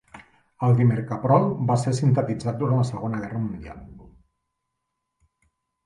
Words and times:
El 0.67 0.71
dimercaprol 0.79 1.45
va 1.73 1.77
ser 1.83 1.93
sintetitzat 1.99 2.59
durant 2.63 2.81
la 2.83 2.89
Segona 2.93 3.23
Guerra 3.23 3.45
Mundial. 3.47 3.87